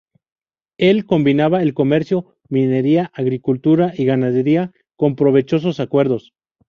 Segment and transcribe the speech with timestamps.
[0.79, 6.33] Él combinaba el comercio, minería, agricultura y ganadería, con provechosos acuerdos.